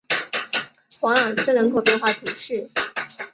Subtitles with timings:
[1.01, 2.67] 瓦朗斯人口变化图示